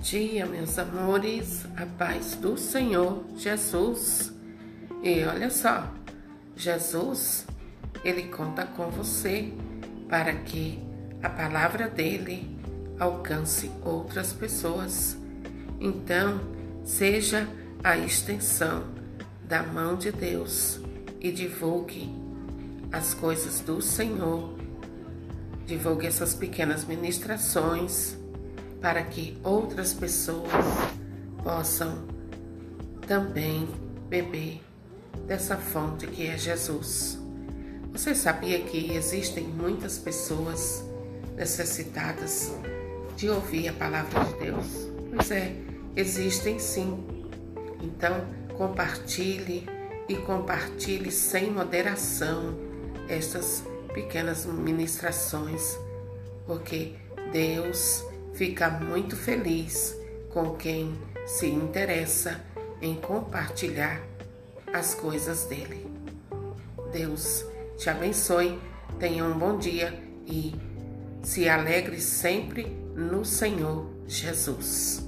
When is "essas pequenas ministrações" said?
26.06-28.19